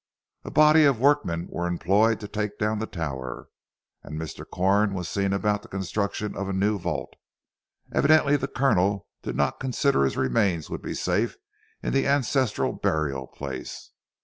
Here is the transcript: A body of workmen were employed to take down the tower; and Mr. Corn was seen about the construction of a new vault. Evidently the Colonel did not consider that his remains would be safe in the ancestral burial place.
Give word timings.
A 0.43 0.49
body 0.49 0.83
of 0.85 0.99
workmen 0.99 1.45
were 1.51 1.67
employed 1.67 2.19
to 2.21 2.27
take 2.27 2.57
down 2.57 2.79
the 2.79 2.87
tower; 2.87 3.49
and 4.01 4.19
Mr. 4.19 4.43
Corn 4.49 4.95
was 4.95 5.07
seen 5.07 5.31
about 5.31 5.61
the 5.61 5.67
construction 5.67 6.35
of 6.35 6.49
a 6.49 6.53
new 6.53 6.79
vault. 6.79 7.13
Evidently 7.93 8.35
the 8.35 8.47
Colonel 8.47 9.05
did 9.21 9.35
not 9.35 9.59
consider 9.59 9.99
that 9.99 10.05
his 10.05 10.17
remains 10.17 10.71
would 10.71 10.81
be 10.81 10.95
safe 10.95 11.37
in 11.83 11.93
the 11.93 12.07
ancestral 12.07 12.73
burial 12.73 13.27
place. 13.27 13.91